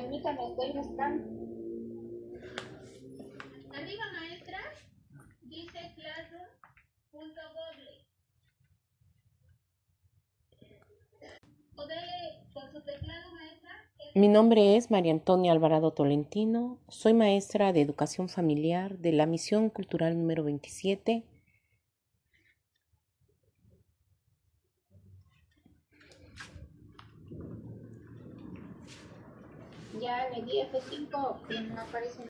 [0.00, 1.24] Permítame, estoy buscando.
[3.72, 4.58] Arriba, maestra,
[5.42, 7.34] dice classroom.google.
[11.76, 13.70] O dele por su teclado, maestra.
[14.16, 19.70] Mi nombre es María Antonia Alvarado Tolentino, soy maestra de educación familiar de la Misión
[19.70, 21.22] Cultural número 27.
[30.00, 31.10] Ya le di F5,
[31.74, 32.20] no aparece